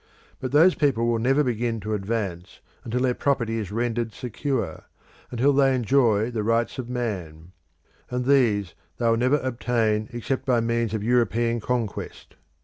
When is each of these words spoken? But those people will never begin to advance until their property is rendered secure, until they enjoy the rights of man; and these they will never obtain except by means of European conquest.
But 0.39 0.51
those 0.51 0.73
people 0.73 1.05
will 1.05 1.19
never 1.19 1.43
begin 1.43 1.79
to 1.81 1.93
advance 1.93 2.59
until 2.83 3.01
their 3.01 3.13
property 3.13 3.59
is 3.59 3.71
rendered 3.71 4.13
secure, 4.13 4.85
until 5.29 5.53
they 5.53 5.75
enjoy 5.75 6.31
the 6.31 6.41
rights 6.41 6.79
of 6.79 6.89
man; 6.89 7.51
and 8.09 8.25
these 8.25 8.73
they 8.97 9.05
will 9.07 9.15
never 9.17 9.37
obtain 9.43 10.09
except 10.11 10.43
by 10.47 10.59
means 10.59 10.95
of 10.95 11.03
European 11.03 11.59
conquest. 11.59 12.35